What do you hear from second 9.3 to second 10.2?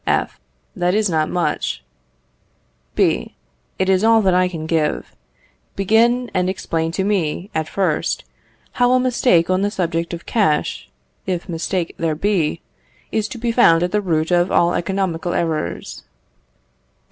on the subject